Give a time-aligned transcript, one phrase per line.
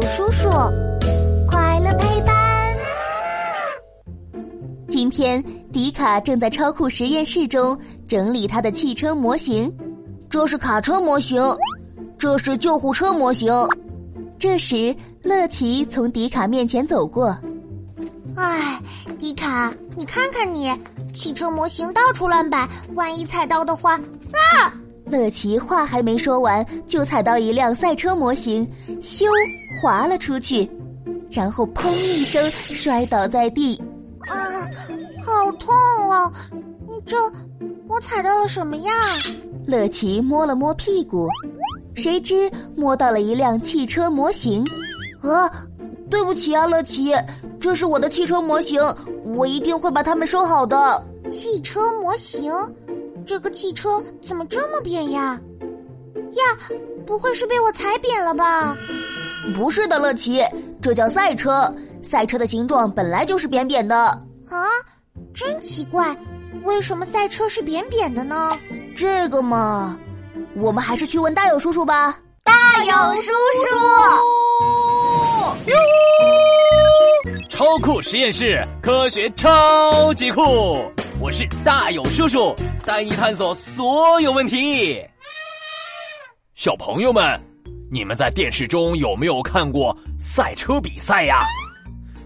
[0.00, 0.48] 友叔叔，
[1.46, 2.34] 快乐陪伴。
[4.88, 9.70] 今天，迪卡正在超酷实验室中整理他的汽车模型。
[10.30, 11.42] 这是卡车模型，
[12.16, 13.52] 这是救护车模型。
[14.38, 17.36] 这时，乐奇从迪卡面前走过。
[18.36, 18.80] 哎，
[19.18, 20.72] 迪卡，你看看你，
[21.12, 24.72] 汽车模型到处乱摆，万一踩到的话，啊！
[25.04, 28.66] 乐奇话还没说完，就踩到一辆赛车模型，
[29.02, 29.26] 咻，
[29.80, 30.70] 滑了出去，
[31.30, 33.82] 然后砰一声摔倒在地。
[34.28, 34.34] 啊，
[35.24, 35.74] 好痛
[36.10, 36.30] 啊！
[37.06, 37.16] 这
[37.88, 38.92] 我踩到了什么呀？
[39.66, 41.28] 乐奇摸了摸屁股，
[41.94, 44.64] 谁知摸到了一辆汽车模型。
[45.22, 45.50] 啊，
[46.10, 47.12] 对不起啊，乐奇，
[47.58, 48.82] 这是我的汽车模型，
[49.24, 51.02] 我一定会把它们收好的。
[51.30, 52.52] 汽车模型。
[53.26, 55.40] 这个汽车怎么这么扁呀？
[56.32, 56.42] 呀，
[57.06, 58.76] 不会是被我踩扁了吧？
[59.54, 60.44] 不是的，乐奇，
[60.82, 61.74] 这叫赛车。
[62.02, 63.96] 赛车的形状本来就是扁扁的。
[63.96, 64.66] 啊，
[65.34, 66.16] 真奇怪，
[66.64, 68.56] 为什么赛车是扁扁的呢？
[68.96, 69.98] 这个嘛，
[70.56, 72.18] 我们还是去问大勇叔叔吧。
[72.42, 73.30] 大勇叔
[73.68, 73.74] 叔，
[75.70, 75.76] 哟，
[77.48, 80.42] 超酷实验室，科学超级酷。
[81.20, 85.06] 我是大勇叔叔，带你探索所有问题。
[86.54, 87.40] 小朋友们，
[87.90, 91.40] 你们在电视中有没有看过赛车比赛呀？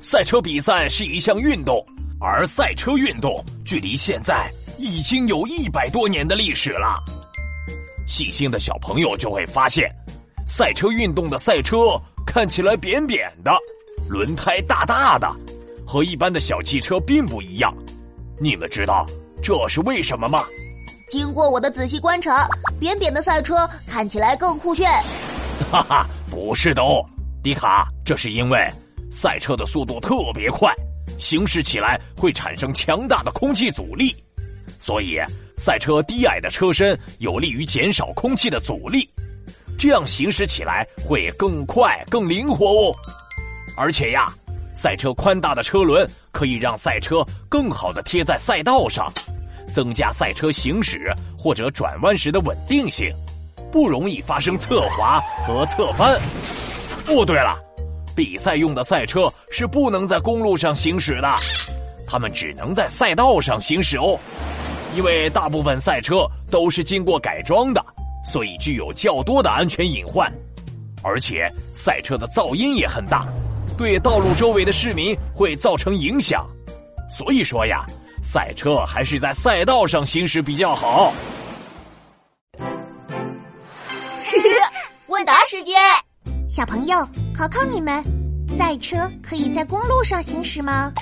[0.00, 1.84] 赛车比赛是一项运动，
[2.20, 6.96] 而赛车运动距离现在已经有一百多年的历史了。
[8.06, 9.88] 细心的小朋友就会发现，
[10.46, 13.52] 赛车运动的赛车看起来扁扁的，
[14.08, 15.30] 轮胎大大的，
[15.86, 17.72] 和一般的小汽车并不一样。
[18.40, 19.06] 你们知道
[19.40, 20.44] 这是为什么吗？
[21.12, 22.48] 经过我的仔细观察，
[22.80, 24.90] 扁扁的赛车看起来更酷炫。
[25.70, 27.04] 哈哈，不是的哦，
[27.42, 28.58] 迪卡，这是因为
[29.10, 30.72] 赛车的速度特别快，
[31.18, 34.16] 行驶起来会产生强大的空气阻力，
[34.80, 35.18] 所以
[35.58, 39.06] 赛车低矮的车身有利于减少空气的阻力，
[39.78, 42.92] 这样行驶起来会更快、更灵活哦。
[43.76, 44.32] 而且呀。
[44.74, 49.12] 赛车宽大的车轮可以让赛车更好的贴在赛道上，
[49.72, 53.10] 增加赛车行驶或者转弯时的稳定性，
[53.72, 56.12] 不容易发生侧滑和侧翻。
[57.08, 57.58] 哦，对了，
[58.14, 61.34] 比赛用的赛车是不能在公路上行驶的，
[62.06, 64.18] 它们只能在赛道上行驶哦。
[64.94, 67.82] 因为大部分赛车都是经过改装的，
[68.30, 70.30] 所以具有较多的安全隐患，
[71.02, 73.26] 而且赛车的噪音也很大。
[73.78, 76.46] 对道路周围的市民会造成影响，
[77.08, 77.86] 所以说呀，
[78.22, 81.12] 赛车还是在赛道上行驶比较好。
[85.08, 85.76] 问答时间，
[86.48, 86.96] 小朋友
[87.36, 88.02] 考考你们：
[88.56, 90.92] 赛车可以在公路上行驶吗？